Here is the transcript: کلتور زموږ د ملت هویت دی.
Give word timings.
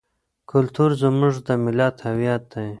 کلتور 0.51 0.89
زموږ 1.01 1.33
د 1.47 1.49
ملت 1.63 1.95
هویت 2.07 2.43
دی. 2.53 2.69